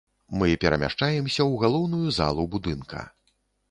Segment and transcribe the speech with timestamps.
[0.43, 3.09] Мы перамяшчаемся ў галоўную залу будынка.